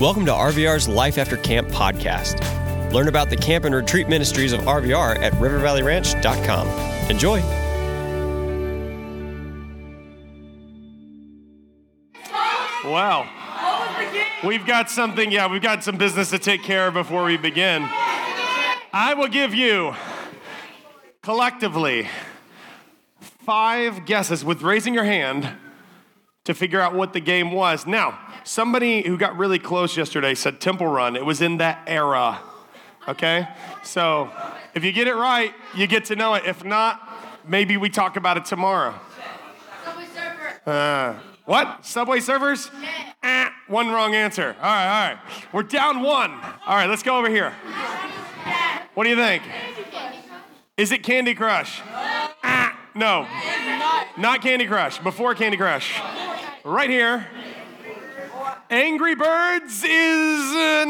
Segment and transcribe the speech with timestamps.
[0.00, 2.40] Welcome to RVR's Life After Camp podcast.
[2.92, 6.68] Learn about the camp and retreat ministries of RVR at rivervalleyranch.com.
[7.10, 7.40] Enjoy.
[12.88, 13.28] Wow.
[14.44, 17.82] We've got something, yeah, we've got some business to take care of before we begin.
[18.92, 19.96] I will give you
[21.24, 22.08] collectively
[23.20, 25.56] five guesses with raising your hand
[26.48, 27.86] to figure out what the game was.
[27.86, 31.14] Now, somebody who got really close yesterday said Temple Run.
[31.14, 32.40] It was in that era.
[33.06, 33.46] Okay?
[33.84, 34.30] So
[34.74, 36.46] if you get it right, you get to know it.
[36.46, 37.06] If not,
[37.46, 38.98] maybe we talk about it tomorrow.
[39.84, 40.06] Subway
[40.64, 41.84] Uh, what?
[41.84, 42.70] Subway Surfers?
[43.22, 44.56] Eh, one wrong answer.
[44.58, 45.18] All right, all right.
[45.52, 46.30] We're down one.
[46.66, 47.52] All right, let's go over here.
[48.94, 49.42] What do you think?
[50.78, 51.82] Is it Candy Crush?
[51.92, 53.26] Ah, no.
[54.16, 54.98] Not Candy Crush.
[54.98, 56.00] Before Candy Crush.
[56.68, 57.26] Right here.
[58.68, 60.84] Angry Birds is uh,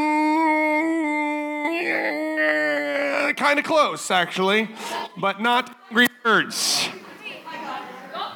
[3.37, 4.69] kind of close, actually,
[5.17, 6.89] but not Angry Birds.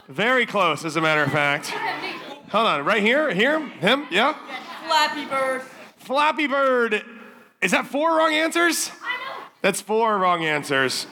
[0.08, 1.70] Very close, as a matter of fact.
[2.52, 4.36] Hold on, right here, here, him, yeah.
[4.86, 5.62] Flappy Bird.
[5.96, 7.04] Flappy Bird.
[7.60, 8.92] Is that four wrong answers?
[9.62, 11.08] That's four wrong answers.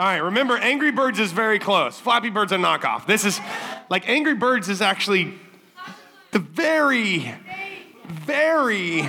[0.00, 2.00] All right, remember, Angry Birds is very close.
[2.00, 3.06] Flappy Bird's a knockoff.
[3.06, 3.38] This is,
[3.90, 5.34] like, Angry Birds is actually
[6.30, 7.34] the very,
[8.06, 9.06] very.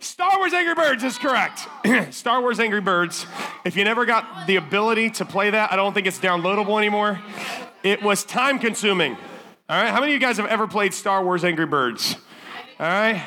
[0.00, 1.68] Star Wars Angry Birds is correct.
[2.10, 3.24] Star Wars Angry Birds.
[3.64, 7.20] If you never got the ability to play that, I don't think it's downloadable anymore.
[7.82, 9.16] It was time consuming.
[9.68, 12.16] All right, how many of you guys have ever played Star Wars Angry Birds?
[12.80, 13.22] All right.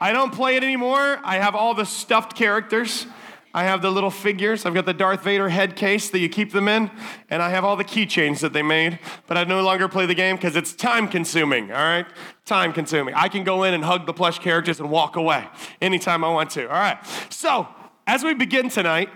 [0.00, 1.20] I don't play it anymore.
[1.24, 3.06] I have all the stuffed characters.
[3.54, 4.66] I have the little figures.
[4.66, 6.90] I've got the Darth Vader head case that you keep them in,
[7.30, 8.98] and I have all the keychains that they made.
[9.28, 12.06] But I no longer play the game because it's time consuming, all right?
[12.44, 13.14] Time consuming.
[13.14, 15.46] I can go in and hug the plush characters and walk away
[15.80, 16.98] anytime I want to, all right?
[17.30, 17.68] So,
[18.08, 19.08] as we begin tonight,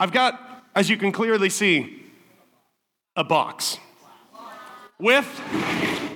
[0.00, 2.06] I've got, as you can clearly see,
[3.16, 3.78] a box
[4.98, 5.28] with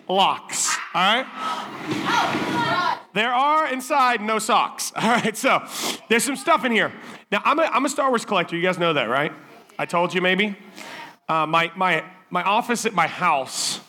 [0.08, 2.98] locks, all right?
[3.14, 4.92] There are inside no socks.
[4.96, 5.66] All right, so
[6.08, 6.92] there's some stuff in here.
[7.30, 8.56] Now, I'm a, I'm a Star Wars collector.
[8.56, 9.32] You guys know that, right?
[9.78, 10.56] I told you maybe.
[11.28, 13.80] Uh, my, my, my office at my house,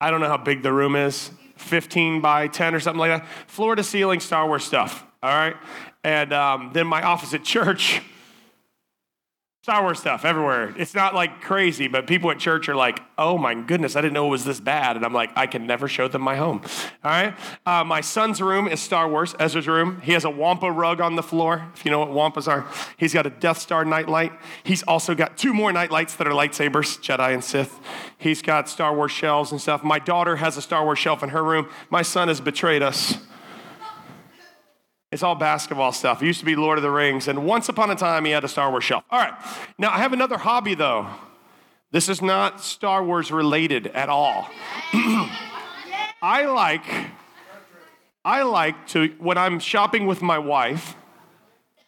[0.00, 3.28] I don't know how big the room is 15 by 10 or something like that.
[3.46, 5.56] Floor to ceiling Star Wars stuff, all right?
[6.04, 8.02] And um, then my office at church,
[9.62, 10.74] Star Wars stuff everywhere.
[10.76, 14.14] It's not like crazy, but people at church are like, oh my goodness, I didn't
[14.14, 14.96] know it was this bad.
[14.96, 16.62] And I'm like, I can never show them my home.
[17.04, 17.32] All right?
[17.64, 20.00] Uh, my son's room is Star Wars, Ezra's room.
[20.00, 22.66] He has a Wampa rug on the floor, if you know what Wampas are.
[22.96, 24.32] He's got a Death Star nightlight.
[24.64, 27.78] He's also got two more nightlights that are lightsabers, Jedi and Sith.
[28.18, 29.84] He's got Star Wars shelves and stuff.
[29.84, 31.68] My daughter has a Star Wars shelf in her room.
[31.88, 33.16] My son has betrayed us.
[35.12, 36.22] It's all basketball stuff.
[36.22, 38.44] It used to be Lord of the Rings, and once upon a time, he had
[38.44, 39.04] a Star Wars shelf.
[39.10, 39.34] All right.
[39.76, 41.06] Now, I have another hobby, though.
[41.90, 44.48] This is not Star Wars related at all.
[46.22, 46.84] I like,
[48.24, 50.96] I like to, when I'm shopping with my wife,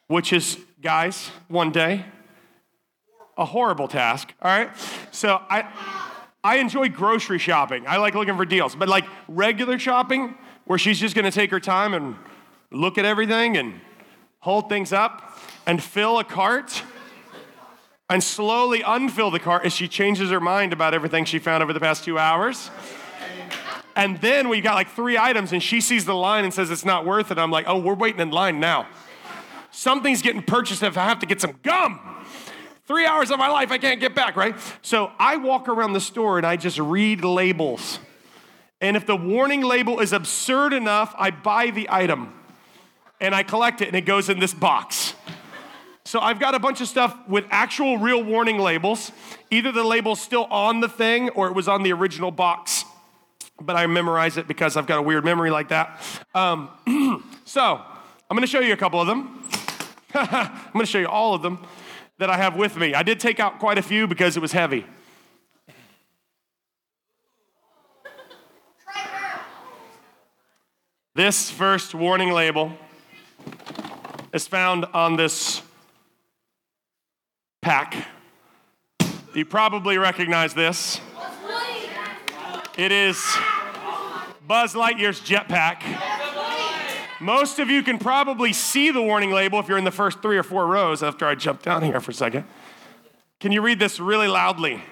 [0.06, 2.04] which is, guys, one day,
[3.38, 4.70] a horrible task, all right?
[5.12, 5.66] So I,
[6.44, 7.86] I enjoy grocery shopping.
[7.86, 10.34] I like looking for deals, but like regular shopping,
[10.66, 12.16] where she's just gonna take her time and
[12.74, 13.80] look at everything and
[14.40, 16.82] hold things up and fill a cart
[18.10, 21.72] and slowly unfill the cart as she changes her mind about everything she found over
[21.72, 22.70] the past two hours.
[23.96, 26.84] And then we got like three items and she sees the line and says it's
[26.84, 27.38] not worth it.
[27.38, 28.86] I'm like, oh, we're waiting in line now.
[29.70, 32.00] Something's getting purchased if I have to get some gum.
[32.86, 34.54] Three hours of my life I can't get back, right?
[34.82, 37.98] So I walk around the store and I just read labels.
[38.80, 42.34] And if the warning label is absurd enough, I buy the item
[43.24, 45.14] and I collect it and it goes in this box.
[46.04, 49.10] So I've got a bunch of stuff with actual real warning labels.
[49.50, 52.84] Either the label's still on the thing or it was on the original box,
[53.60, 56.00] but I memorize it because I've got a weird memory like that.
[56.34, 56.68] Um,
[57.46, 57.80] so
[58.30, 59.42] I'm gonna show you a couple of them.
[60.14, 61.64] I'm gonna show you all of them
[62.18, 62.94] that I have with me.
[62.94, 64.84] I did take out quite a few because it was heavy.
[71.14, 72.76] This first warning label
[74.34, 75.62] is found on this
[77.62, 78.08] pack.
[79.32, 81.00] You probably recognize this.
[82.76, 83.16] It is
[84.46, 85.82] Buzz Lightyear's jetpack.
[87.20, 90.36] Most of you can probably see the warning label if you're in the first three
[90.36, 92.44] or four rows after I jump down here for a second.
[93.38, 94.82] Can you read this really loudly?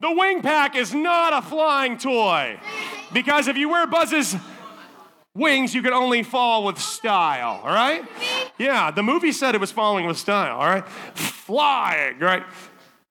[0.00, 2.58] The wing pack is not a flying toy.
[3.12, 4.34] Because if you wear Buzz's
[5.34, 8.04] wings, you can only fall with style, all right?
[8.58, 10.86] Yeah, the movie said it was falling with style, all right?
[11.14, 12.42] Flying, right?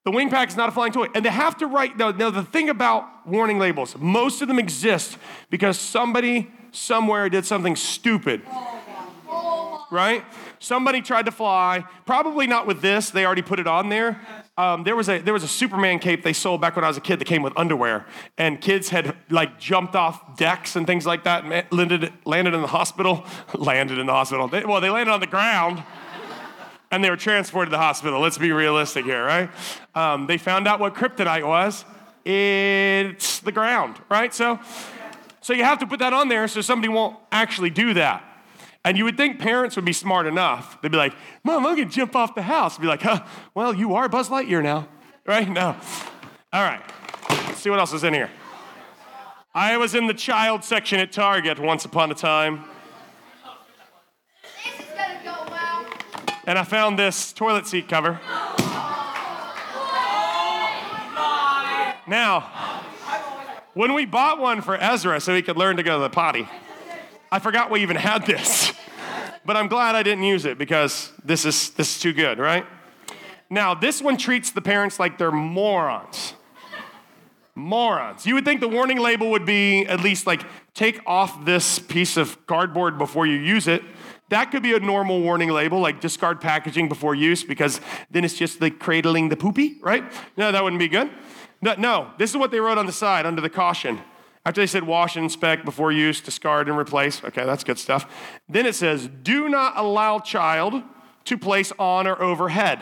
[0.06, 1.08] The wing pack is not a flying toy.
[1.14, 4.60] And they have to write, now, now the thing about warning labels, most of them
[4.60, 5.18] exist
[5.50, 8.42] because somebody somewhere did something stupid,
[9.92, 10.24] right?
[10.60, 14.20] Somebody tried to fly, probably not with this, they already put it on there.
[14.60, 16.98] Um, there, was a, there was a Superman cape they sold back when I was
[16.98, 18.06] a kid that came with underwear,
[18.38, 22.62] and kids had like jumped off decks and things like that and landed, landed in
[22.62, 23.26] the hospital.
[23.54, 24.50] landed in the hospital.
[24.50, 25.82] They, well, they landed on the ground
[26.92, 28.20] and they were transported to the hospital.
[28.20, 29.50] Let's be realistic here, right?
[29.96, 31.86] Um, they found out what kryptonite was.
[32.26, 34.34] It's the ground, right?
[34.34, 34.60] So,
[35.40, 38.29] so you have to put that on there so somebody won't actually do that.
[38.86, 40.82] And you would think parents would be smart enough.
[40.82, 42.78] They'd be like, Mom, I'm gonna jump off the house.
[42.78, 43.24] Be like, huh,
[43.54, 44.88] well, you are Buzz Lightyear now,
[45.26, 45.50] right?
[45.50, 45.76] No.
[46.52, 46.82] All right,
[47.30, 48.30] let's see what else is in here.
[49.54, 52.66] I was in the child section at Target once upon a time.
[56.46, 58.20] And I found this toilet seat cover.
[62.08, 62.42] Now,
[63.76, 66.48] when we bought one for Ezra so he could learn to go to the potty,
[67.32, 68.69] I forgot we even had this.
[69.46, 72.66] But I'm glad I didn't use it because this is this is too good, right?
[73.50, 76.34] Now, this one treats the parents like they're morons.
[77.56, 78.26] Morons.
[78.26, 80.44] You would think the warning label would be at least like
[80.74, 83.84] take off this piece of cardboard before you use it.
[84.30, 87.82] That could be a normal warning label, like discard packaging before use, because
[88.12, 90.04] then it's just like cradling the poopy, right?
[90.38, 91.10] No, that wouldn't be good.
[91.62, 94.00] No, no, this is what they wrote on the side under the caution.
[94.50, 97.24] After they said wash and inspect before use, discard and replace.
[97.24, 98.12] Okay, that's good stuff.
[98.50, 100.82] Then it says, do not allow child
[101.26, 102.82] to place on or overhead.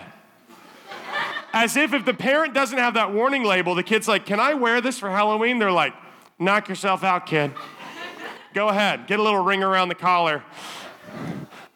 [1.51, 4.53] As if if the parent doesn't have that warning label, the kid's like, can I
[4.53, 5.59] wear this for Halloween?
[5.59, 5.93] They're like,
[6.39, 7.51] knock yourself out, kid.
[8.53, 10.45] Go ahead, get a little ring around the collar.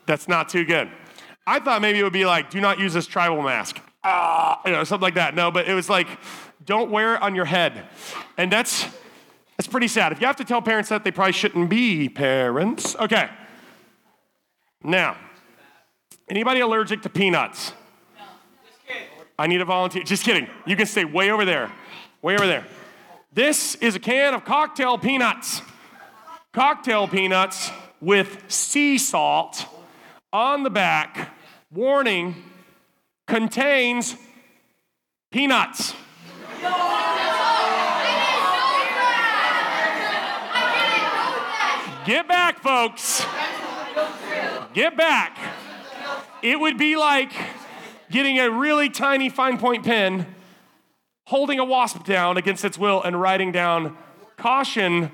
[0.05, 0.89] That's not too good.
[1.45, 3.81] I thought maybe it would be like, do not use this tribal mask.
[4.05, 5.35] Ah, you know, something like that.
[5.35, 6.07] No, but it was like,
[6.63, 7.89] don't wear it on your head.
[8.37, 8.85] And that's
[9.61, 10.11] that's pretty sad.
[10.11, 12.95] If you have to tell parents that, they probably shouldn't be parents.
[12.95, 13.29] Okay.
[14.83, 15.15] Now,
[16.27, 17.71] anybody allergic to peanuts?
[19.37, 20.01] I need a volunteer.
[20.01, 20.47] Just kidding.
[20.65, 21.71] You can stay way over there.
[22.23, 22.65] Way over there.
[23.33, 25.61] This is a can of cocktail peanuts.
[26.53, 27.69] Cocktail peanuts
[27.99, 29.67] with sea salt
[30.33, 31.37] on the back.
[31.71, 32.33] Warning
[33.27, 34.15] contains
[35.31, 35.93] peanuts.
[42.05, 43.23] Get back, folks.
[44.73, 45.37] Get back.
[46.41, 47.31] It would be like
[48.09, 50.25] getting a really tiny fine point pen,
[51.27, 53.97] holding a wasp down against its will, and writing down
[54.37, 55.11] caution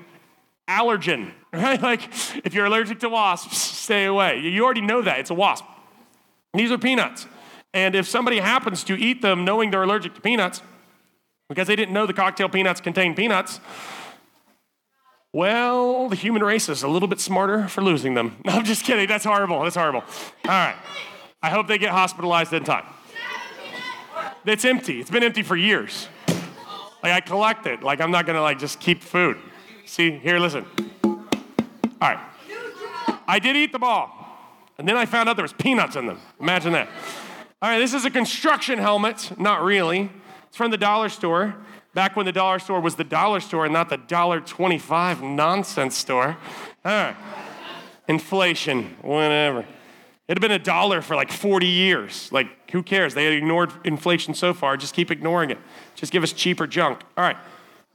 [0.68, 1.32] allergen.
[1.50, 1.80] Right?
[1.80, 2.02] Like,
[2.44, 4.38] if you're allergic to wasps, stay away.
[4.40, 5.18] You already know that.
[5.18, 5.64] It's a wasp.
[6.52, 7.26] These are peanuts.
[7.72, 10.60] And if somebody happens to eat them knowing they're allergic to peanuts,
[11.48, 13.60] because they didn't know the cocktail peanuts contain peanuts,
[15.38, 18.36] well, the human race is a little bit smarter for losing them.
[18.44, 19.06] No, I'm just kidding.
[19.06, 19.62] That's horrible.
[19.62, 20.00] That's horrible.
[20.00, 20.74] All right.
[21.40, 22.84] I hope they get hospitalized in time.
[24.44, 24.98] It's empty.
[24.98, 26.08] It's been empty for years.
[27.04, 27.84] Like I collect it.
[27.84, 29.36] Like I'm not gonna like just keep food.
[29.86, 30.64] See, here, listen.
[31.04, 31.20] All
[32.00, 32.18] right.
[33.28, 34.10] I did eat the ball,
[34.76, 36.18] And then I found out there was peanuts in them.
[36.40, 36.88] Imagine that.
[37.62, 39.38] All right, this is a construction helmet.
[39.38, 40.10] Not really.
[40.48, 41.54] It's from the dollar store.
[41.94, 45.96] Back when the dollar store was the dollar store and not the dollar twenty-five nonsense
[45.96, 46.36] store.
[46.84, 47.16] Right.
[48.08, 49.60] Inflation, whatever.
[50.28, 52.30] It had been a dollar for like 40 years.
[52.30, 53.14] Like, who cares?
[53.14, 54.76] They had ignored inflation so far.
[54.76, 55.58] Just keep ignoring it.
[55.94, 57.00] Just give us cheaper junk.
[57.16, 57.36] All right.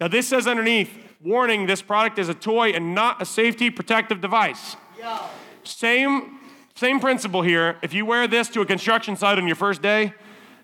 [0.01, 0.89] Now, this says underneath
[1.21, 4.75] warning this product is a toy and not a safety protective device.
[4.99, 5.15] Yo.
[5.63, 6.39] Same,
[6.75, 7.77] same principle here.
[7.83, 10.13] If you wear this to a construction site on your first day,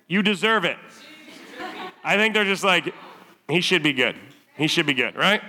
[0.07, 0.77] you deserve it.
[2.03, 2.93] I think they're just like,
[3.49, 4.15] he should be good.
[4.55, 5.41] He should be good, right?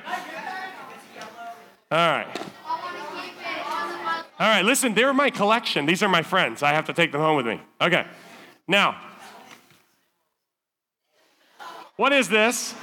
[1.91, 2.41] All right.
[4.39, 5.85] All right, listen, they're my collection.
[5.85, 6.63] These are my friends.
[6.63, 7.61] I have to take them home with me.
[7.81, 8.07] Okay.
[8.67, 8.97] Now,
[11.97, 12.75] what is this?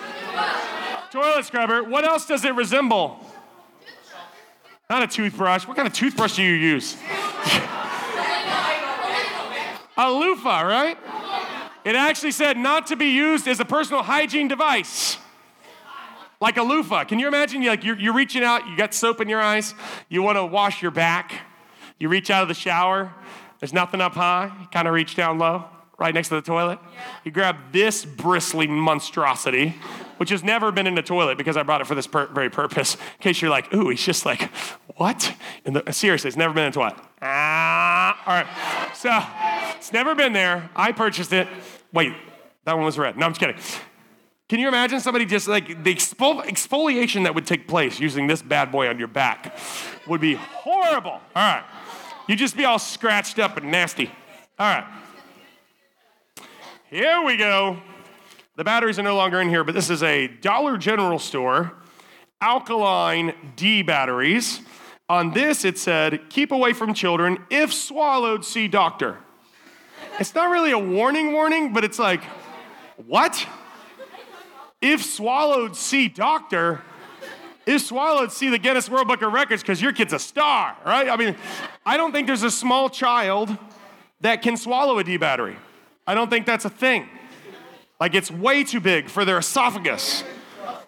[1.12, 1.84] Toilet scrubber.
[1.84, 3.20] What else does it resemble?
[4.90, 5.66] Not a toothbrush.
[5.68, 6.96] What kind of toothbrush do you use?
[9.98, 10.98] a loofah, right?
[11.88, 15.18] It actually said not to be used as a personal hygiene device.
[16.42, 17.06] Like a loofah.
[17.06, 17.64] Can you imagine?
[17.64, 19.74] Like you're, you're reaching out, you got soap in your eyes,
[20.10, 21.34] you want to wash your back,
[21.98, 23.14] you reach out of the shower,
[23.62, 25.64] there's nothing up high, you kind of reach down low,
[25.98, 26.78] right next to the toilet.
[27.24, 29.76] You grab this bristling monstrosity,
[30.18, 32.50] which has never been in the toilet because I brought it for this per- very
[32.50, 32.96] purpose.
[32.96, 34.52] In case you're like, ooh, he's just like,
[34.98, 35.34] what?
[35.64, 36.96] In the, seriously, it's never been in the toilet.
[37.22, 38.94] Ah, all right.
[38.94, 39.24] So
[39.78, 40.70] it's never been there.
[40.76, 41.48] I purchased it.
[41.94, 42.14] Wait,
[42.66, 43.18] that one was red.
[43.18, 43.56] No, I'm just kidding.
[44.50, 48.42] Can you imagine somebody just like the exfoli- exfoliation that would take place using this
[48.42, 49.58] bad boy on your back
[50.08, 51.12] would be horrible.
[51.12, 51.66] All right.
[52.28, 54.12] You'd just be all scratched up and nasty.
[54.60, 54.88] All right.
[56.90, 57.78] Here we go.
[58.56, 61.74] The batteries are no longer in here, but this is a Dollar General store
[62.42, 64.62] alkaline D batteries.
[65.10, 67.40] On this, it said, keep away from children.
[67.50, 69.18] If swallowed, see doctor.
[70.20, 72.24] It's not really a warning, warning, but it's like,
[73.06, 73.48] what?
[74.82, 76.82] If swallowed, see doctor.
[77.68, 81.10] If swallowed, see the Guinness World Book of Records because your kid's a star, right?
[81.10, 81.36] I mean,
[81.86, 83.56] I don't think there's a small child
[84.22, 85.58] that can swallow a D battery.
[86.08, 87.08] I don't think that's a thing.
[88.00, 90.24] Like it's way too big for their esophagus.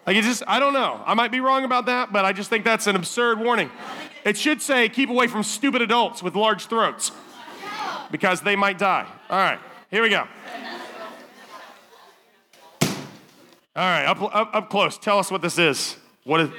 [0.06, 1.00] Like it just, I don't know.
[1.06, 3.70] I might be wrong about that, but I just think that's an absurd warning.
[4.24, 7.12] It should say keep away from stupid adults with large throats
[8.10, 9.06] because they might die.
[9.28, 9.58] All right,
[9.90, 10.26] here we go.
[13.76, 14.98] All right, up, up, up close.
[14.98, 15.96] Tell us what this is.
[16.24, 16.50] What is?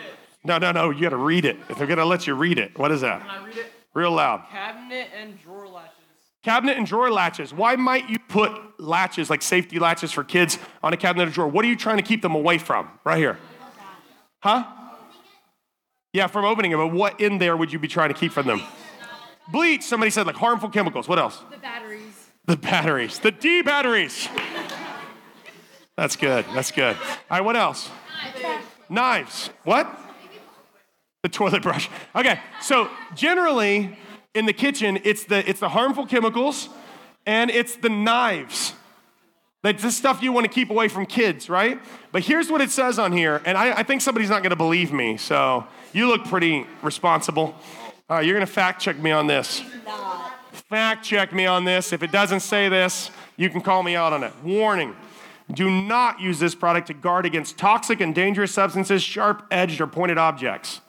[0.43, 0.89] No, no, no.
[0.89, 1.57] You got to read it.
[1.69, 3.21] If they're gonna let you read it, what is that?
[3.21, 3.71] Can I read it?
[3.93, 4.45] Real loud.
[4.49, 5.97] Cabinet and drawer latches.
[6.43, 7.53] Cabinet and drawer latches.
[7.53, 11.47] Why might you put latches, like safety latches for kids, on a cabinet or drawer?
[11.47, 12.89] What are you trying to keep them away from?
[13.03, 13.37] Right here.
[14.39, 14.63] Huh?
[16.13, 18.47] Yeah, from opening it, but what in there would you be trying to keep from
[18.47, 18.61] them?
[19.51, 21.07] Bleach, somebody said, like harmful chemicals.
[21.07, 21.41] What else?
[21.51, 22.29] The batteries.
[22.45, 24.27] The batteries, the D batteries.
[25.95, 26.95] That's good, that's good.
[26.95, 27.89] All right, what else?
[28.41, 28.65] Knives.
[28.89, 29.49] Knives.
[29.63, 29.99] What?
[31.21, 31.89] The toilet brush.
[32.15, 33.97] Okay, so generally
[34.33, 36.69] in the kitchen, it's the, it's the harmful chemicals
[37.25, 38.73] and it's the knives.
[39.63, 41.79] That's the stuff you want to keep away from kids, right?
[42.11, 44.55] But here's what it says on here, and I, I think somebody's not going to
[44.55, 47.53] believe me, so you look pretty responsible.
[48.11, 49.63] All right, you're going to fact check me on this.
[50.51, 51.93] Fact check me on this.
[51.93, 54.33] If it doesn't say this, you can call me out on it.
[54.43, 54.97] Warning
[55.53, 59.87] do not use this product to guard against toxic and dangerous substances, sharp edged or
[59.87, 60.81] pointed objects.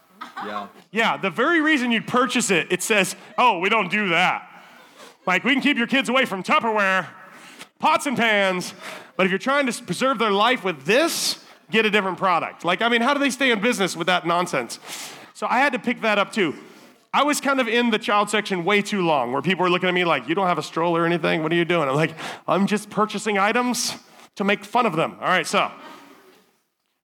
[0.44, 0.66] Yeah.
[0.90, 4.48] Yeah, the very reason you'd purchase it, it says, oh, we don't do that.
[5.24, 7.06] Like, we can keep your kids away from Tupperware,
[7.78, 8.74] pots and pans,
[9.16, 12.64] but if you're trying to preserve their life with this, get a different product.
[12.64, 14.80] Like, I mean, how do they stay in business with that nonsense?
[15.34, 16.56] So I had to pick that up too.
[17.14, 19.88] I was kind of in the child section way too long, where people were looking
[19.88, 21.42] at me like, you don't have a stroller or anything?
[21.42, 21.88] What are you doing?
[21.88, 22.14] I'm like,
[22.48, 23.96] I'm just purchasing items
[24.36, 25.16] to make fun of them.
[25.20, 25.70] All right, so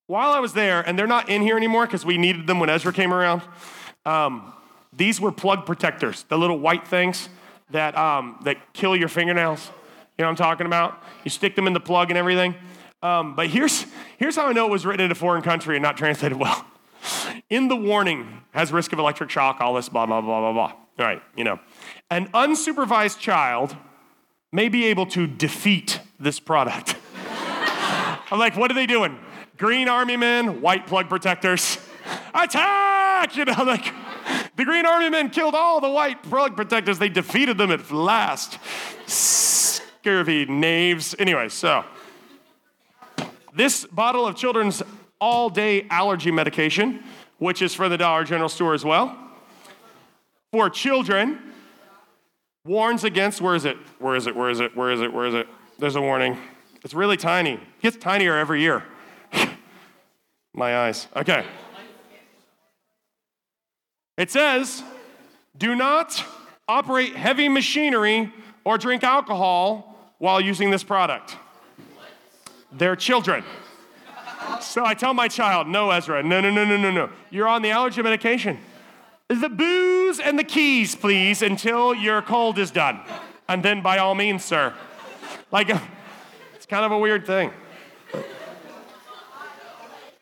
[0.06, 2.70] while I was there, and they're not in here anymore because we needed them when
[2.70, 3.42] Ezra came around,
[4.06, 4.54] um,
[4.94, 7.28] these were plug protectors, the little white things
[7.70, 9.70] that, um, that kill your fingernails.
[10.16, 11.02] You know what I'm talking about?
[11.24, 12.54] You stick them in the plug and everything.
[13.02, 13.84] Um, but here's,
[14.16, 16.64] here's how I know it was written in a foreign country and not translated well.
[17.50, 20.72] In the warning, has risk of electric shock, all this, blah, blah, blah, blah, blah.
[20.98, 21.58] All right, you know.
[22.10, 23.76] An unsupervised child
[24.52, 26.96] may be able to defeat this product.
[28.30, 29.18] I'm like, what are they doing?
[29.56, 31.78] Green army men, white plug protectors.
[32.34, 33.36] Attack!
[33.36, 33.92] You know, like
[34.56, 36.98] the green army men killed all the white plug protectors.
[36.98, 38.58] They defeated them at last.
[39.06, 41.14] Scurvy knaves.
[41.18, 41.84] Anyway, so
[43.54, 44.82] this bottle of children's
[45.20, 47.02] all day allergy medication,
[47.38, 49.16] which is for the Dollar General store as well,
[50.52, 51.38] for children,
[52.64, 53.76] warns against where is it?
[53.98, 54.36] Where is it?
[54.36, 54.76] Where is it?
[54.76, 55.12] Where is it?
[55.12, 55.46] Where is it?
[55.78, 56.38] There's a warning.
[56.84, 57.54] It's really tiny.
[57.54, 58.84] It gets tinier every year.
[60.54, 61.06] My eyes.
[61.16, 61.44] Okay.
[64.16, 64.82] It says,
[65.56, 66.24] do not
[66.66, 68.32] operate heavy machinery
[68.64, 71.36] or drink alcohol while using this product.
[72.72, 73.44] They're children.
[74.60, 77.10] So I tell my child, no, Ezra, no, no, no, no, no, no.
[77.30, 78.58] You're on the allergy medication.
[79.28, 83.00] The booze and the keys, please, until your cold is done.
[83.46, 84.74] And then by all means, sir.
[85.50, 85.68] Like,
[86.54, 87.52] it's kind of a weird thing.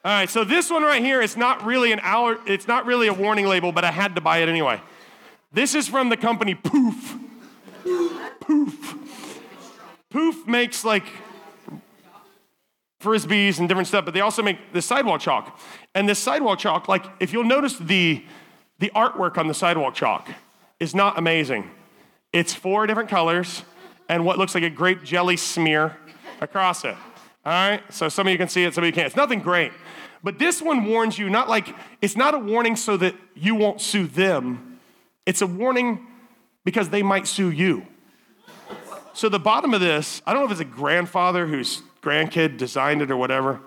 [0.06, 3.08] All right, so this one right here is not really an aller- it's not really
[3.08, 4.80] a warning label, but I had to buy it anyway.
[5.52, 7.16] This is from the company Poof.
[8.40, 9.38] Poof.
[10.10, 11.04] Poof makes like
[13.00, 15.58] frisbees and different stuff, but they also make the sidewalk chalk.
[15.94, 18.24] And this sidewalk chalk, like if you'll notice the
[18.78, 20.28] the artwork on the sidewalk chalk
[20.78, 21.70] is not amazing.
[22.32, 23.62] It's four different colors
[24.08, 25.96] and what looks like a grape jelly smear
[26.40, 26.94] across it.
[27.44, 27.82] All right?
[27.90, 29.06] So some of you can see it, some of you can't.
[29.06, 29.72] It's nothing great.
[30.22, 33.80] But this one warns you not like, it's not a warning so that you won't
[33.80, 34.78] sue them,
[35.24, 36.06] it's a warning
[36.64, 37.86] because they might sue you.
[39.12, 43.02] So the bottom of this, I don't know if it's a grandfather whose grandkid designed
[43.02, 43.60] it or whatever.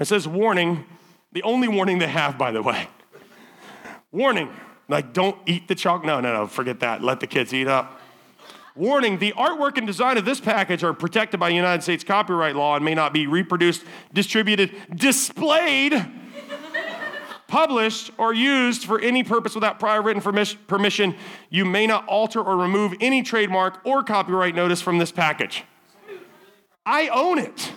[0.00, 0.84] It says warning,
[1.32, 2.88] the only warning they have, by the way.
[4.10, 4.50] warning,
[4.88, 6.06] like don't eat the chocolate.
[6.06, 7.02] No, no, no, forget that.
[7.02, 8.00] Let the kids eat up.
[8.74, 12.76] Warning the artwork and design of this package are protected by United States copyright law
[12.76, 15.94] and may not be reproduced, distributed, displayed,
[17.46, 20.20] published, or used for any purpose without prior written
[20.66, 21.14] permission.
[21.48, 25.64] You may not alter or remove any trademark or copyright notice from this package.
[26.86, 27.72] I own it.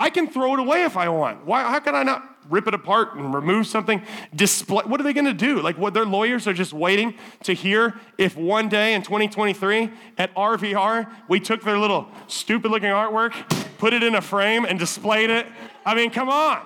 [0.00, 1.46] I can throw it away if I want.
[1.46, 4.02] Why, how can I not rip it apart and remove something?
[4.34, 5.60] Display, what are they going to do?
[5.60, 10.34] Like, what their lawyers are just waiting to hear if one day in 2023 at
[10.34, 13.32] RVR we took their little stupid looking artwork,
[13.78, 15.46] put it in a frame, and displayed it?
[15.86, 16.60] I mean, come on.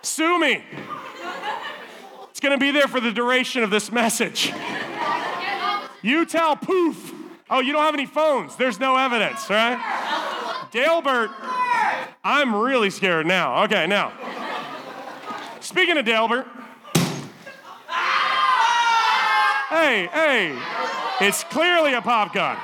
[0.00, 0.64] Sue me.
[2.30, 4.52] It's going to be there for the duration of this message.
[6.02, 7.12] You tell poof.
[7.48, 8.56] Oh, you don't have any phones.
[8.56, 10.30] There's no evidence, right?
[10.72, 11.30] Dalebert,
[12.24, 13.64] I'm really scared now.
[13.64, 14.10] Okay, now.
[15.60, 16.46] Speaking of Dalebert,
[19.68, 20.58] hey, hey,
[21.20, 22.56] it's clearly a pop gun.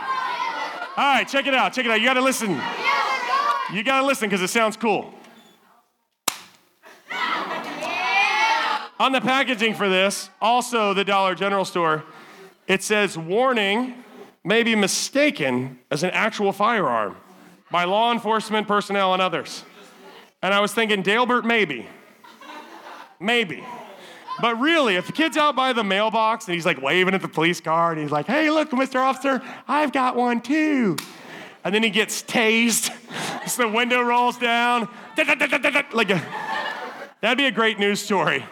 [0.96, 1.74] All right, check it out.
[1.74, 2.00] Check it out.
[2.00, 2.58] You got to listen.
[3.74, 5.12] You got to listen because it sounds cool.
[8.98, 12.04] On the packaging for this, also the Dollar General store,
[12.66, 14.02] it says warning
[14.44, 17.14] may be mistaken as an actual firearm
[17.70, 19.64] by law enforcement personnel and others.
[20.42, 21.86] And I was thinking, Dalebert, maybe.
[23.20, 23.64] Maybe.
[24.40, 27.28] But really, if the kid's out by the mailbox and he's like waving at the
[27.28, 29.00] police car and he's like, hey, look, Mr.
[29.00, 30.96] Officer, I've got one too.
[31.64, 32.90] And then he gets tased,
[33.48, 34.88] so the window rolls down,
[35.92, 36.22] like a,
[37.20, 38.44] that'd be a great news story.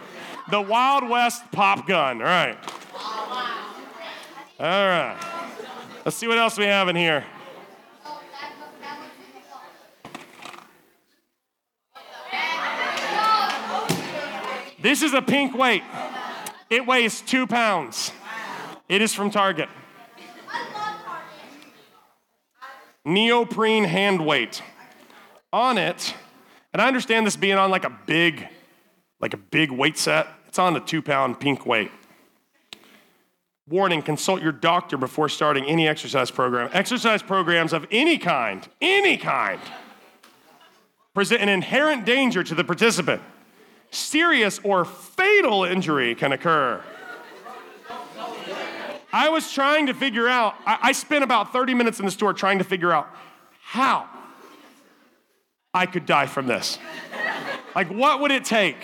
[0.51, 2.21] The Wild West pop gun.
[2.21, 2.59] All right.
[4.59, 5.17] All right.
[6.05, 7.25] Let's see what else we have in here.
[14.87, 15.83] This is a pink weight.
[16.71, 18.13] It weighs two pounds.
[18.89, 19.69] It is from Target.
[23.05, 24.63] Neoprene hand weight.
[25.53, 26.15] On it,
[26.73, 28.47] and I understand this being on like a big,
[29.19, 30.29] like a big weight set.
[30.47, 31.91] It's on a two pound pink weight.
[33.69, 36.71] Warning consult your doctor before starting any exercise program.
[36.73, 39.61] Exercise programs of any kind, any kind,
[41.13, 43.21] present an inherent danger to the participant
[43.97, 46.83] serious or fatal injury can occur.
[49.13, 52.35] I was trying to figure out, I, I, spent about 30 minutes in the store
[52.35, 53.09] trying to figure out
[53.63, 54.09] how
[55.73, 56.79] I could die from this.
[57.75, 58.77] Like, what would it take?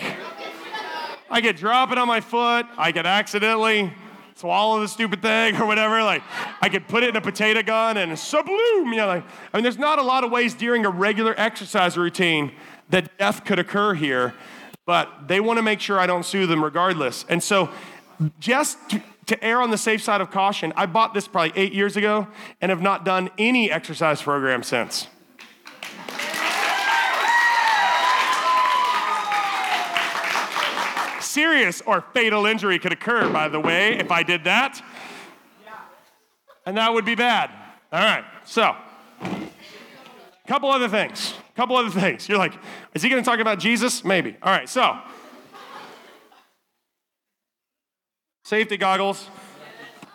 [1.29, 3.93] I could drop it on my foot, I could accidentally
[4.35, 6.01] swallow the stupid thing or whatever.
[6.03, 6.23] Like,
[6.61, 8.85] I could put it in a potato gun and sabloom.
[8.85, 9.23] You know, like,
[9.53, 12.53] I mean, there's not a lot of ways during a regular exercise routine
[12.89, 14.33] that death could occur here
[14.85, 17.25] but they want to make sure I don't sue them regardless.
[17.29, 17.69] And so,
[18.39, 18.77] just
[19.27, 22.27] to, err on the safe side of caution, I bought this probably eight years ago
[22.61, 25.07] and have not done any exercise program since.
[31.21, 34.83] Serious or fatal injury could occur, by the way, if I did that.
[36.65, 37.49] And that would be bad.
[37.91, 38.75] All right, so,
[39.21, 41.33] a couple other things.
[41.53, 42.27] A couple other things.
[42.27, 42.53] You're like,
[42.93, 44.03] is he going to talk about Jesus?
[44.03, 44.35] Maybe.
[44.41, 44.97] All right, so
[48.43, 49.29] safety goggles.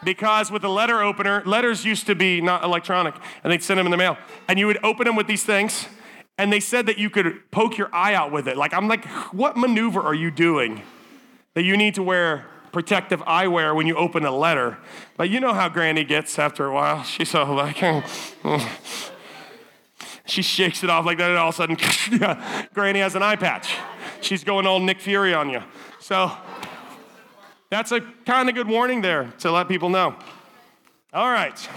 [0.05, 3.87] Because with the letter opener, letters used to be not electronic, and they'd send them
[3.87, 4.16] in the mail.
[4.46, 5.88] And you would open them with these things,
[6.37, 8.57] and they said that you could poke your eye out with it.
[8.57, 10.83] Like, I'm like, what maneuver are you doing
[11.55, 14.79] that you need to wear protective eyewear when you open a letter?
[15.16, 17.03] But you know how Granny gets after a while.
[17.03, 19.11] She's all like, mm,
[20.29, 21.77] She shakes it off like that, and all of a sudden,
[22.75, 23.75] Granny has an eye patch.
[24.21, 25.62] She's going all Nick Fury on you.
[26.01, 26.31] So
[27.71, 30.14] that's a kind of good warning there to let people know.
[31.14, 31.69] All right.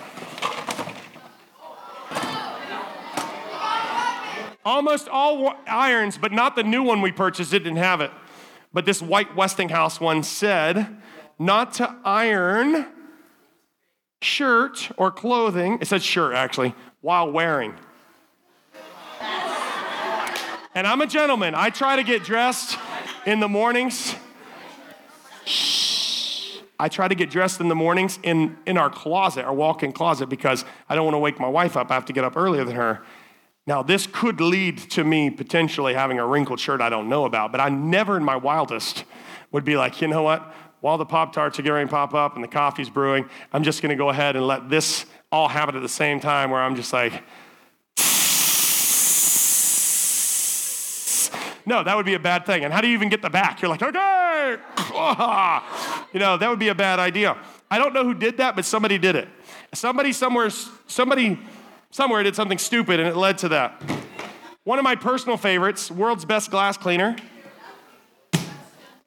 [4.66, 8.12] Almost all irons, but not the new one we purchased, it didn't have it.
[8.74, 10.98] But this white Westinghouse one said
[11.40, 12.86] not to iron
[14.22, 17.76] shirt or clothing, it said shirt actually, while wearing.
[20.74, 21.54] And I'm a gentleman.
[21.54, 22.78] I try to get dressed
[23.26, 24.16] in the mornings.
[25.46, 26.60] Shh.
[26.80, 29.92] I try to get dressed in the mornings in, in our closet, our walk in
[29.92, 31.92] closet, because I don't want to wake my wife up.
[31.92, 33.04] I have to get up earlier than her.
[33.68, 37.52] Now, this could lead to me potentially having a wrinkled shirt I don't know about,
[37.52, 39.04] but I never in my wildest
[39.52, 40.54] would be like, you know what?
[40.80, 43.82] While the Pop Tarts are getting to pop up and the coffee's brewing, I'm just
[43.82, 46.76] going to go ahead and let this all happen at the same time where I'm
[46.76, 47.22] just like,
[51.66, 52.64] no, that would be a bad thing.
[52.64, 53.62] And how do you even get the back?
[53.62, 54.58] You're like, okay,
[56.14, 57.38] you know, that would be a bad idea.
[57.70, 59.28] I don't know who did that, but somebody did it.
[59.74, 60.50] Somebody somewhere,
[60.88, 61.40] somebody
[61.92, 63.82] somewhere did something stupid and it led to that.
[64.64, 67.16] One of my personal favorites, world's best glass cleaner.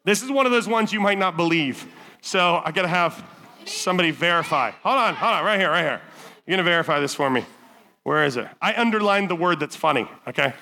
[0.05, 1.87] This is one of those ones you might not believe.
[2.21, 3.25] So I gotta have
[3.65, 4.71] somebody verify.
[4.83, 6.01] Hold on, hold on, right here, right here.
[6.47, 7.45] You're gonna verify this for me.
[8.03, 8.47] Where is it?
[8.61, 10.53] I underlined the word that's funny, okay?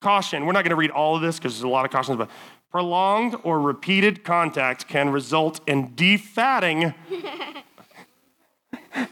[0.00, 2.30] Caution, we're not gonna read all of this because there's a lot of cautions, but
[2.70, 6.94] prolonged or repeated contact can result in defatting.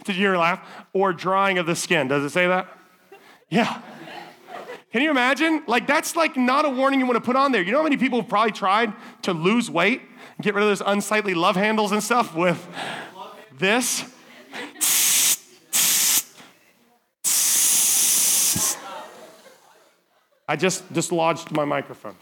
[0.04, 0.66] Did you hear laugh?
[0.92, 2.08] Or drying of the skin.
[2.08, 2.68] Does it say that?
[3.48, 3.82] Yeah.
[4.92, 5.62] Can you imagine?
[5.66, 7.62] Like, that's like not a warning you want to put on there.
[7.62, 10.00] You know how many people have probably tried to lose weight,
[10.40, 12.66] get rid of those unsightly love handles and stuff with
[13.58, 14.04] this?
[20.48, 22.16] I just dislodged my microphone.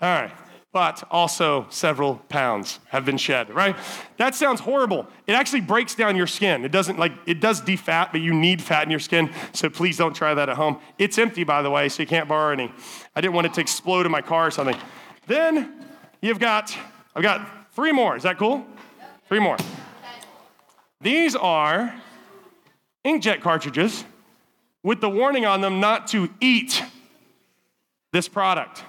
[0.00, 0.32] All right.
[0.72, 3.76] But also several pounds have been shed, right?
[4.18, 5.08] That sounds horrible.
[5.26, 6.64] It actually breaks down your skin.
[6.64, 9.96] It doesn't like, it does defat, but you need fat in your skin, so please
[9.96, 10.78] don't try that at home.
[10.96, 12.72] It's empty, by the way, so you can't borrow any.
[13.16, 14.76] I didn't want it to explode in my car or something.
[15.26, 15.72] Then
[16.22, 16.74] you've got,
[17.16, 18.16] I've got three more.
[18.16, 18.64] Is that cool?
[19.26, 19.56] Three more.
[21.00, 21.92] These are
[23.04, 24.04] inkjet cartridges
[24.82, 26.82] with the warning on them not to eat
[28.12, 28.84] this product.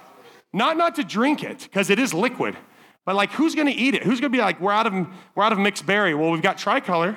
[0.52, 2.56] Not not to drink it, because it is liquid.
[3.04, 4.02] But like who's gonna eat it?
[4.02, 4.92] Who's gonna be like, we're out of
[5.34, 6.14] we're out of mixed berry?
[6.14, 7.16] Well, we've got tricolor.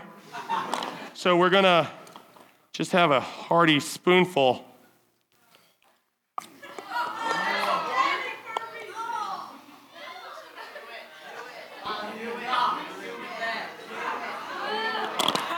[1.14, 1.90] So we're gonna
[2.74, 4.66] just have a hearty spoonful.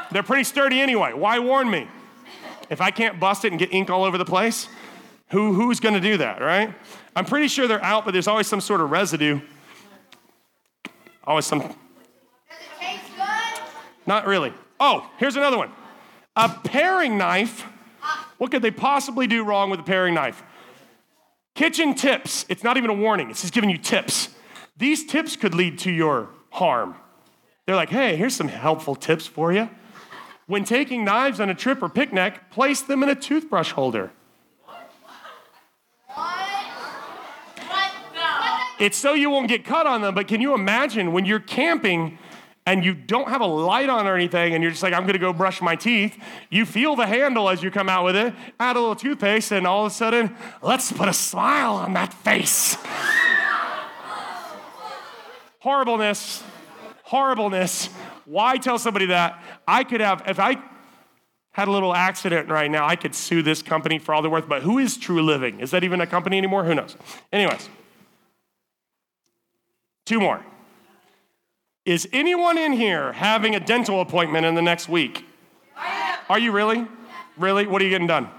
[0.09, 1.13] They're pretty sturdy anyway.
[1.13, 1.87] Why warn me?
[2.69, 4.67] If I can't bust it and get ink all over the place,
[5.29, 6.73] who, who's going to do that, right?
[7.15, 9.41] I'm pretty sure they're out, but there's always some sort of residue.
[11.23, 11.59] Always some.
[11.59, 13.63] Does it taste good?
[14.05, 14.53] Not really.
[14.79, 15.71] Oh, here's another one.
[16.35, 17.65] A paring knife.
[18.37, 20.43] What could they possibly do wrong with a paring knife?
[21.55, 22.45] Kitchen tips.
[22.49, 24.29] It's not even a warning, it's just giving you tips.
[24.77, 26.95] These tips could lead to your harm.
[27.65, 29.69] They're like, hey, here's some helpful tips for you.
[30.47, 34.11] When taking knives on a trip or picnic, place them in a toothbrush holder.
[38.79, 42.17] It's so you won't get cut on them, but can you imagine when you're camping
[42.65, 45.17] and you don't have a light on or anything and you're just like, I'm gonna
[45.17, 46.17] go brush my teeth,
[46.49, 49.65] you feel the handle as you come out with it, add a little toothpaste, and
[49.65, 52.77] all of a sudden, let's put a smile on that face.
[55.59, 56.43] Horribleness,
[57.03, 57.89] horribleness.
[58.27, 59.41] Why tell somebody that?
[59.65, 60.57] I could have, if I
[61.51, 64.49] had a little accident right now, I could sue this company for all they're worth,
[64.49, 65.61] but who is True Living?
[65.61, 66.65] Is that even a company anymore?
[66.65, 66.97] Who knows?
[67.31, 67.69] Anyways.
[70.05, 70.45] Two more.
[71.85, 75.25] Is anyone in here having a dental appointment in the next week?
[76.29, 76.85] Are you really?
[77.37, 77.65] Really?
[77.65, 78.29] What are you getting done?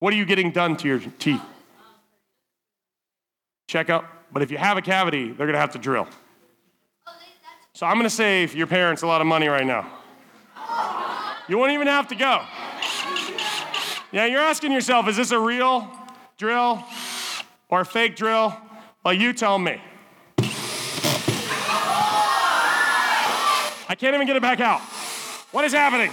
[0.00, 1.40] What are you getting done to your teeth?
[3.68, 3.86] Check.
[4.32, 6.08] But if you have a cavity, they're going to have to drill.
[7.74, 9.88] So I'm going to save your parents a lot of money right now.
[11.48, 12.42] You won't even have to go.
[14.10, 15.88] Yeah, you're asking yourself, is this a real
[16.38, 16.82] drill
[17.68, 18.56] or a fake drill?
[19.04, 19.80] Well, you tell me.
[23.90, 24.80] I can't even get it back out.
[25.52, 26.10] What is happening?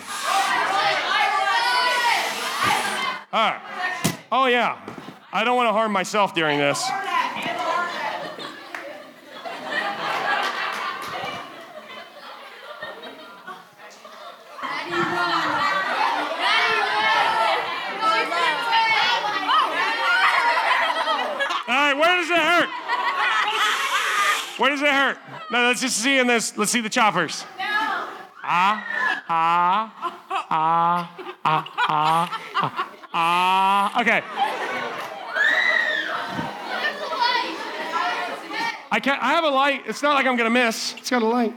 [3.33, 3.61] All right.
[4.31, 4.77] Oh, yeah.
[5.33, 6.81] I don't want to harm myself during this.
[21.67, 22.69] All right, where does it hurt?
[24.57, 25.17] Where does it hurt?
[25.51, 26.57] No, let's just see in this.
[26.57, 27.43] Let's see the choppers.
[28.47, 28.85] Ah,
[29.27, 29.93] ah,
[30.49, 34.01] ah, ah, ah, ah, ah.
[34.01, 34.21] Okay.
[38.91, 39.21] I can't.
[39.21, 39.83] I have a light.
[39.87, 40.95] It's not like I'm gonna miss.
[40.97, 41.53] It's got a light.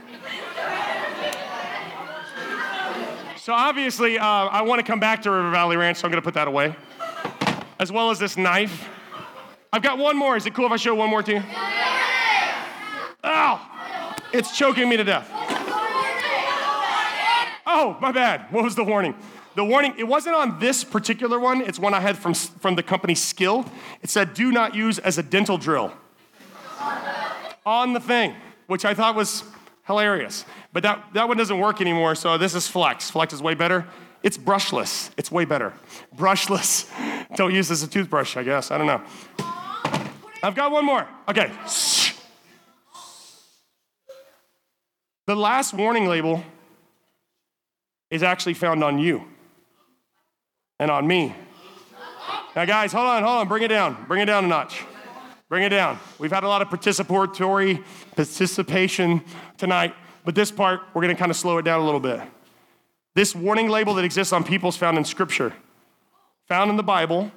[3.37, 6.21] So obviously, uh, I want to come back to River Valley Ranch, so I'm gonna
[6.21, 6.75] put that away,
[7.79, 8.89] as well as this knife.
[9.71, 10.35] I've got one more.
[10.35, 11.39] Is it cool if I show one more to you?
[11.39, 11.88] Ow!
[14.31, 15.27] It's choking me to death.
[17.65, 18.51] Oh, my bad.
[18.51, 19.15] What was the warning?
[19.55, 21.61] The warning, it wasn't on this particular one.
[21.61, 23.65] It's one I had from, from the company Skil.
[24.01, 25.93] It said, do not use as a dental drill.
[27.65, 28.35] on the thing,
[28.67, 29.43] which I thought was
[29.85, 30.45] hilarious.
[30.71, 33.09] But that, that one doesn't work anymore, so this is Flex.
[33.09, 33.85] Flex is way better.
[34.21, 35.09] It's brushless.
[35.17, 35.73] It's way better.
[36.15, 36.87] Brushless.
[37.35, 38.71] Don't use this as a toothbrush, I guess.
[38.71, 39.01] I don't know.
[40.41, 41.07] I've got one more.
[41.27, 41.51] Okay.
[45.29, 46.43] The last warning label
[48.09, 49.25] is actually found on you
[50.79, 51.35] and on me.
[52.55, 53.47] Now, guys, hold on, hold on.
[53.47, 54.05] Bring it down.
[54.07, 54.83] Bring it down a notch.
[55.47, 55.99] Bring it down.
[56.17, 57.83] We've had a lot of participatory
[58.15, 59.21] participation
[59.59, 59.93] tonight,
[60.25, 62.21] but this part, we're going to kind of slow it down a little bit.
[63.13, 65.53] This warning label that exists on people is found in Scripture,
[66.47, 67.31] found in the Bible,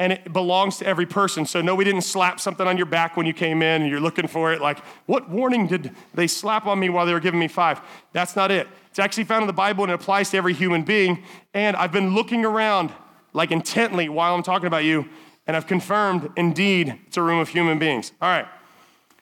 [0.00, 1.44] and it belongs to every person.
[1.44, 4.00] So, no, we didn't slap something on your back when you came in and you're
[4.00, 4.62] looking for it.
[4.62, 7.82] Like, what warning did they slap on me while they were giving me five?
[8.14, 8.66] That's not it.
[8.88, 11.22] It's actually found in the Bible and it applies to every human being.
[11.52, 12.90] And I've been looking around
[13.34, 15.06] like intently while I'm talking about you,
[15.46, 18.12] and I've confirmed indeed it's a room of human beings.
[18.22, 18.48] All right.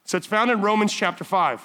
[0.05, 1.61] So, it's found in Romans chapter 5.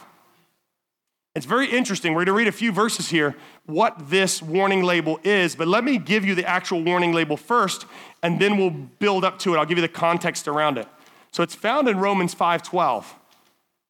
[1.35, 2.13] It's very interesting.
[2.13, 5.83] We're going to read a few verses here what this warning label is, but let
[5.83, 7.87] me give you the actual warning label first,
[8.21, 9.57] and then we'll build up to it.
[9.57, 10.87] I'll give you the context around it.
[11.31, 13.15] So it's found in Romans 5:12.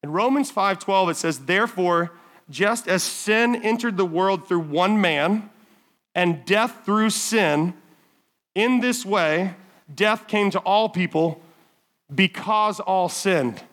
[0.03, 2.11] In Romans 5:12 it says, "Therefore,
[2.49, 5.49] just as sin entered the world through one man,
[6.15, 7.73] and death through sin,
[8.55, 9.55] in this way
[9.93, 11.41] death came to all people
[12.13, 13.63] because all sinned."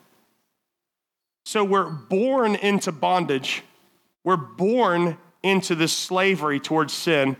[1.50, 3.64] So we're born into bondage.
[4.22, 7.36] We're born into this slavery towards sin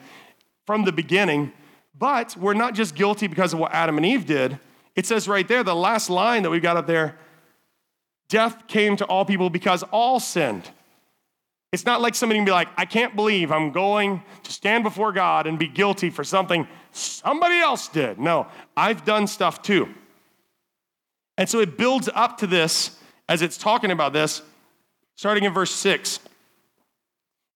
[0.66, 1.52] from the beginning.
[1.96, 4.58] But we're not just guilty because of what Adam and Eve did.
[4.96, 7.18] It says right there, the last line that we've got up there
[8.28, 10.68] death came to all people because all sinned.
[11.70, 15.12] It's not like somebody can be like, I can't believe I'm going to stand before
[15.12, 18.18] God and be guilty for something somebody else did.
[18.18, 19.88] No, I've done stuff too.
[21.38, 22.96] And so it builds up to this
[23.30, 24.42] as it's talking about this,
[25.14, 26.18] starting in verse 6.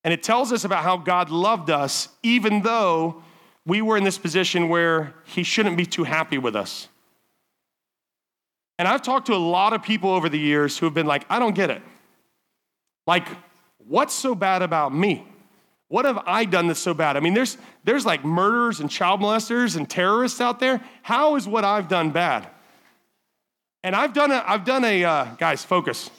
[0.05, 3.23] And it tells us about how God loved us, even though
[3.67, 6.89] we were in this position where He shouldn't be too happy with us.
[8.79, 11.27] And I've talked to a lot of people over the years who have been like,
[11.29, 11.83] I don't get it.
[13.07, 13.27] Like,
[13.79, 15.27] what's so bad about me?
[15.89, 17.17] What have I done that's so bad?
[17.17, 20.81] I mean, there's, there's like murderers and child molesters and terrorists out there.
[21.03, 22.49] How is what I've done bad?
[23.85, 26.11] And I've done a, I've done a, uh, guys, focus.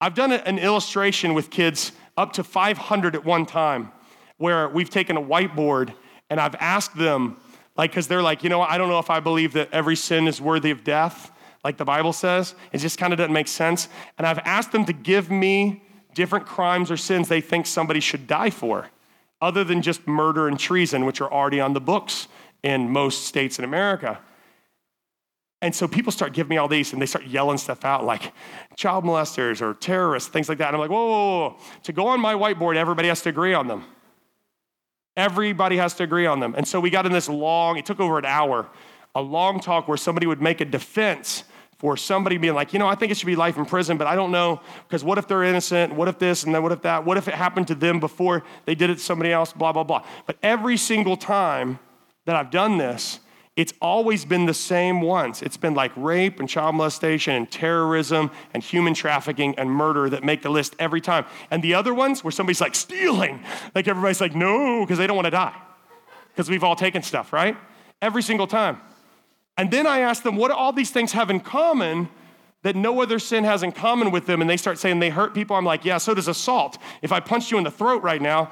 [0.00, 3.92] I've done an illustration with kids up to 500 at one time
[4.38, 5.94] where we've taken a whiteboard
[6.28, 7.36] and I've asked them,
[7.76, 10.26] like, because they're like, you know, I don't know if I believe that every sin
[10.26, 11.30] is worthy of death,
[11.62, 12.56] like the Bible says.
[12.72, 13.88] It just kind of doesn't make sense.
[14.18, 18.26] And I've asked them to give me different crimes or sins they think somebody should
[18.26, 18.88] die for,
[19.40, 22.26] other than just murder and treason, which are already on the books
[22.64, 24.18] in most states in America.
[25.62, 28.32] And so people start giving me all these and they start yelling stuff out like
[28.76, 30.66] child molesters or terrorists, things like that.
[30.66, 33.54] And I'm like, whoa, whoa, whoa, To go on my whiteboard, everybody has to agree
[33.54, 33.84] on them.
[35.16, 36.54] Everybody has to agree on them.
[36.56, 38.68] And so we got in this long, it took over an hour,
[39.14, 41.44] a long talk where somebody would make a defense
[41.78, 44.08] for somebody being like, you know, I think it should be life in prison, but
[44.08, 45.94] I don't know, because what if they're innocent?
[45.94, 47.04] What if this and then what if that?
[47.04, 49.52] What if it happened to them before they did it to somebody else?
[49.52, 50.04] Blah, blah, blah.
[50.26, 51.78] But every single time
[52.24, 53.20] that I've done this,
[53.54, 55.42] it's always been the same ones.
[55.42, 60.24] It's been like rape and child molestation and terrorism and human trafficking and murder that
[60.24, 61.26] make the list every time.
[61.50, 65.16] And the other ones where somebody's like stealing, like everybody's like, no, because they don't
[65.16, 65.54] want to die.
[66.28, 67.56] Because we've all taken stuff, right?
[68.00, 68.80] Every single time.
[69.58, 72.08] And then I ask them, what do all these things have in common
[72.62, 74.40] that no other sin has in common with them?
[74.40, 75.56] And they start saying they hurt people.
[75.56, 76.78] I'm like, yeah, so does assault.
[77.02, 78.50] If I punched you in the throat right now,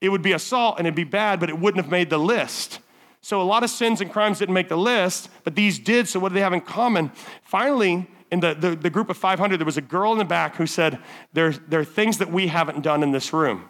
[0.00, 2.80] it would be assault and it'd be bad, but it wouldn't have made the list.
[3.22, 6.08] So a lot of sins and crimes didn't make the list, but these did.
[6.08, 7.12] So what do they have in common?
[7.42, 10.56] Finally, in the, the, the, group of 500, there was a girl in the back
[10.56, 10.98] who said,
[11.32, 13.68] there, there are things that we haven't done in this room.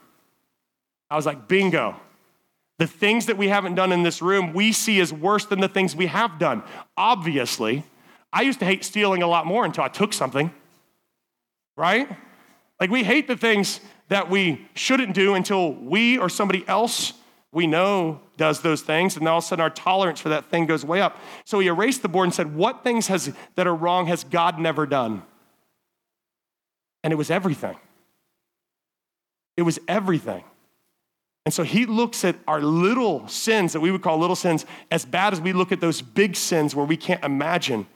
[1.11, 1.97] I was like, bingo.
[2.79, 5.69] The things that we haven't done in this room, we see as worse than the
[5.69, 6.63] things we have done.
[6.97, 7.85] Obviously,
[8.33, 10.53] I used to hate stealing a lot more until I took something,
[11.77, 12.09] right?
[12.81, 17.13] Like we hate the things that we shouldn't do until we or somebody else
[17.53, 20.67] we know does those things, and all of a sudden our tolerance for that thing
[20.67, 21.17] goes way up.
[21.45, 24.59] So he erased the board and said, What things has, that are wrong has God
[24.59, 25.23] never done?
[27.05, 27.77] And it was everything.
[29.57, 30.43] It was everything.
[31.47, 35.05] And so he looks at our little sins that we would call little sins as
[35.05, 37.87] bad as we look at those big sins where we can't imagine.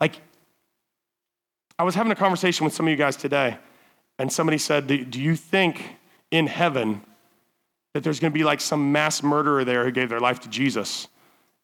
[0.00, 0.20] Like,
[1.80, 3.58] I was having a conversation with some of you guys today,
[4.20, 5.96] and somebody said, Do you think
[6.30, 7.02] in heaven
[7.96, 10.50] that there's going to be like some mass murderer there who gave their life to
[10.50, 11.08] Jesus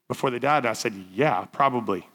[0.09, 0.65] before they died?
[0.65, 2.09] And I said, Yeah, probably.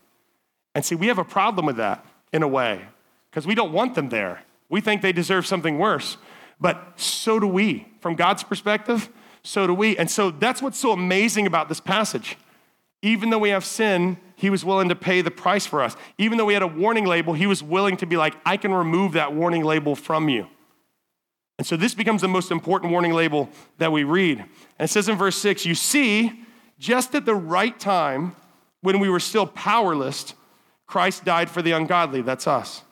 [0.73, 2.03] And see, we have a problem with that
[2.34, 2.82] in a way
[3.30, 4.41] because we don't want them there.
[4.69, 6.17] We think they deserve something worse.
[6.60, 7.88] But so do we.
[7.99, 9.10] From God's perspective,
[9.43, 9.95] so do we.
[9.97, 12.38] And so that's what's so amazing about this passage.
[13.03, 15.95] Even though we have sin, he was willing to pay the price for us.
[16.17, 18.73] Even though we had a warning label, he was willing to be like, I can
[18.73, 20.47] remove that warning label from you.
[21.58, 24.39] And so this becomes the most important warning label that we read.
[24.39, 26.43] And it says in verse 6 You see,
[26.80, 28.36] just at the right time,
[28.82, 30.34] when we were still powerless,
[30.86, 32.22] Christ died for the ungodly.
[32.22, 32.84] That's us.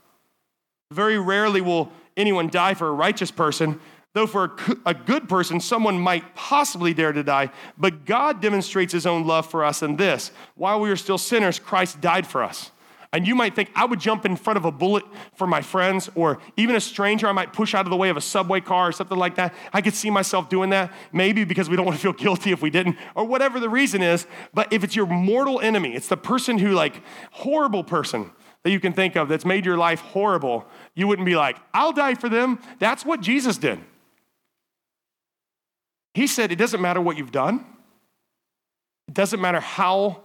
[0.91, 3.79] Very rarely will anyone die for a righteous person,
[4.13, 7.51] though for a good person, someone might possibly dare to die.
[7.77, 11.59] But God demonstrates his own love for us in this while we were still sinners,
[11.59, 12.71] Christ died for us.
[13.15, 16.09] And you might think, I would jump in front of a bullet for my friends,
[16.15, 18.89] or even a stranger, I might push out of the way of a subway car
[18.89, 19.53] or something like that.
[19.71, 22.61] I could see myself doing that, maybe because we don't want to feel guilty if
[22.61, 24.27] we didn't, or whatever the reason is.
[24.53, 27.01] But if it's your mortal enemy, it's the person who, like,
[27.31, 28.31] horrible person
[28.63, 31.93] that you can think of that's made your life horrible, you wouldn't be like, I'll
[31.93, 32.59] die for them.
[32.79, 33.79] That's what Jesus did.
[36.13, 37.65] He said, It doesn't matter what you've done,
[39.07, 40.24] it doesn't matter how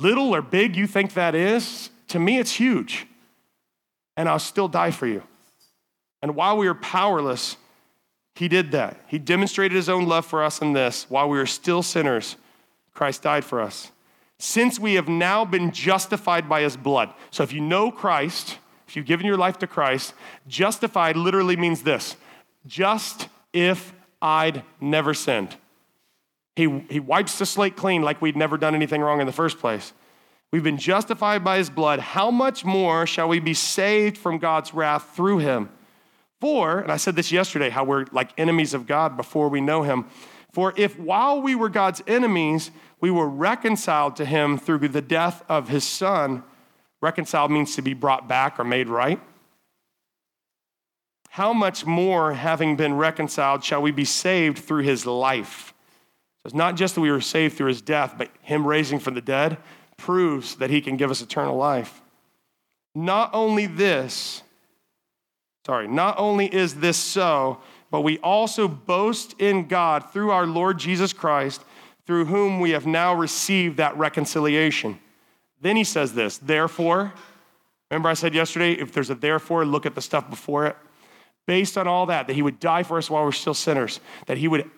[0.00, 3.06] little or big you think that is, to me it's huge.
[4.16, 5.22] And I'll still die for you.
[6.22, 7.56] And while we were powerless,
[8.34, 9.00] he did that.
[9.06, 11.06] He demonstrated his own love for us in this.
[11.08, 12.36] While we were still sinners,
[12.94, 13.90] Christ died for us.
[14.38, 17.12] Since we have now been justified by his blood.
[17.30, 18.58] So if you know Christ,
[18.88, 20.14] if you've given your life to Christ,
[20.48, 22.16] justified literally means this
[22.66, 25.56] just if I'd never sinned.
[26.60, 29.58] He, he wipes the slate clean like we'd never done anything wrong in the first
[29.58, 29.94] place.
[30.52, 32.00] We've been justified by his blood.
[32.00, 35.70] How much more shall we be saved from God's wrath through him?
[36.38, 39.84] For, and I said this yesterday, how we're like enemies of God before we know
[39.84, 40.04] him.
[40.52, 42.70] For if while we were God's enemies,
[43.00, 46.42] we were reconciled to him through the death of his son,
[47.00, 49.18] reconciled means to be brought back or made right.
[51.30, 55.69] How much more, having been reconciled, shall we be saved through his life?
[56.42, 59.14] So it's not just that we were saved through his death, but him raising from
[59.14, 59.58] the dead
[59.98, 62.00] proves that he can give us eternal life.
[62.94, 64.42] Not only this,
[65.66, 67.58] sorry, not only is this so,
[67.90, 71.62] but we also boast in God through our Lord Jesus Christ,
[72.06, 74.98] through whom we have now received that reconciliation.
[75.60, 77.12] Then he says this, therefore,
[77.90, 80.76] remember I said yesterday, if there's a therefore, look at the stuff before it.
[81.46, 84.38] Based on all that, that he would die for us while we're still sinners, that
[84.38, 84.70] he would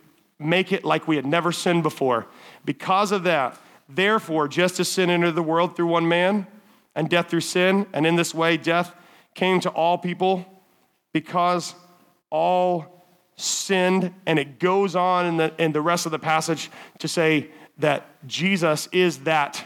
[0.45, 2.27] make it like we had never sinned before.
[2.65, 6.47] Because of that, therefore, just as sin entered the world through one man,
[6.95, 8.95] and death through sin, and in this way, death
[9.35, 10.45] came to all people
[11.13, 11.75] because
[12.31, 14.13] all sinned.
[14.27, 18.07] And it goes on in the, in the rest of the passage to say that
[18.27, 19.65] Jesus is that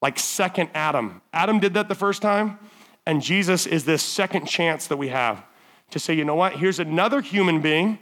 [0.00, 1.20] like second Adam.
[1.32, 2.58] Adam did that the first time,
[3.04, 5.44] and Jesus is this second chance that we have
[5.90, 7.98] to say, you know what, here's another human being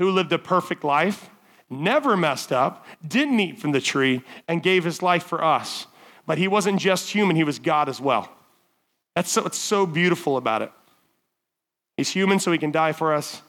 [0.00, 1.28] who lived a perfect life,
[1.68, 5.86] never messed up, didn't eat from the tree, and gave his life for us.
[6.24, 8.32] But he wasn't just human, he was God as well.
[9.14, 10.72] That's what's so beautiful about it.
[11.98, 13.42] He's human, so he can die for us.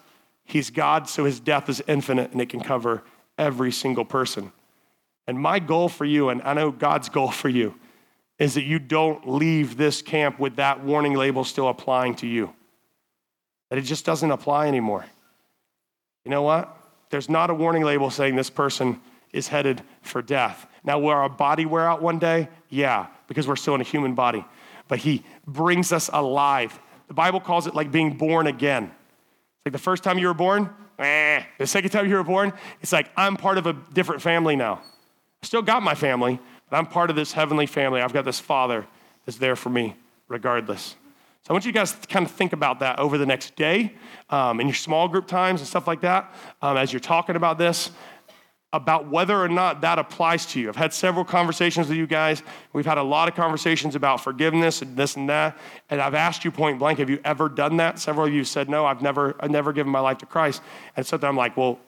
[0.43, 3.01] He's God, so his death is infinite and it can cover
[3.37, 4.51] every single person.
[5.27, 7.75] And my goal for you, and I know God's goal for you,
[8.39, 12.53] is that you don't leave this camp with that warning label still applying to you,
[13.69, 15.05] that it just doesn't apply anymore.
[16.25, 16.77] You know what?
[17.09, 19.01] There's not a warning label saying this person
[19.33, 20.67] is headed for death.
[20.83, 22.49] Now, will our body wear out one day?
[22.69, 24.45] Yeah, because we're still in a human body.
[24.87, 26.77] But He brings us alive.
[27.07, 28.85] The Bible calls it like being born again.
[28.85, 31.43] It's like the first time you were born, eh.
[31.57, 34.81] the second time you were born, it's like I'm part of a different family now.
[35.43, 38.01] I still got my family, but I'm part of this heavenly family.
[38.01, 38.85] I've got this Father
[39.25, 39.95] that's there for me
[40.27, 40.95] regardless.
[41.43, 43.93] So I want you guys to kind of think about that over the next day
[44.29, 47.57] um, in your small group times and stuff like that um, as you're talking about
[47.57, 47.89] this,
[48.73, 50.69] about whether or not that applies to you.
[50.69, 52.43] I've had several conversations with you guys.
[52.73, 55.57] We've had a lot of conversations about forgiveness and this and that.
[55.89, 57.97] And I've asked you point blank, have you ever done that?
[57.97, 60.61] Several of you said, no, I've never, I've never given my life to Christ.
[60.95, 61.79] And so I'm like, well,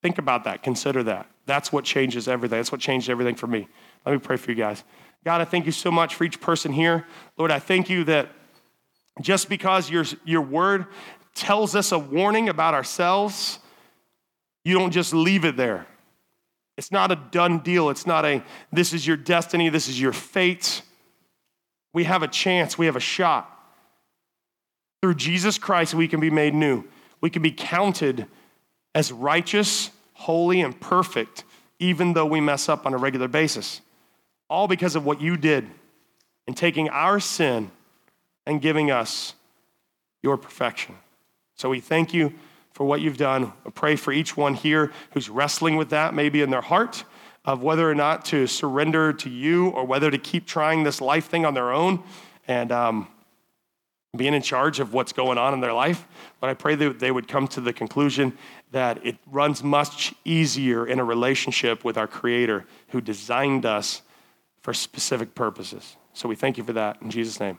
[0.00, 0.62] think about that.
[0.62, 1.28] Consider that.
[1.44, 2.58] That's what changes everything.
[2.58, 3.68] That's what changed everything for me.
[4.06, 4.82] Let me pray for you guys.
[5.24, 7.06] God, I thank you so much for each person here.
[7.36, 8.28] Lord, I thank you that
[9.20, 10.86] just because your, your word
[11.34, 13.58] tells us a warning about ourselves,
[14.64, 15.86] you don't just leave it there.
[16.78, 17.90] It's not a done deal.
[17.90, 18.42] It's not a,
[18.72, 20.82] this is your destiny, this is your fate.
[21.92, 23.48] We have a chance, we have a shot.
[25.02, 26.84] Through Jesus Christ, we can be made new.
[27.20, 28.26] We can be counted
[28.94, 31.44] as righteous, holy, and perfect,
[31.78, 33.80] even though we mess up on a regular basis.
[34.48, 35.68] All because of what you did
[36.46, 37.70] in taking our sin
[38.46, 39.34] and giving us
[40.22, 40.96] your perfection.
[41.56, 42.34] So we thank you
[42.72, 43.52] for what you've done.
[43.66, 47.04] I pray for each one here who's wrestling with that, maybe in their heart,
[47.44, 51.26] of whether or not to surrender to you or whether to keep trying this life
[51.26, 52.02] thing on their own
[52.48, 53.08] and um,
[54.16, 56.06] being in charge of what's going on in their life.
[56.40, 58.36] But I pray that they would come to the conclusion
[58.70, 64.02] that it runs much easier in a relationship with our Creator who designed us
[64.60, 65.96] for specific purposes.
[66.14, 67.58] So we thank you for that in Jesus' name.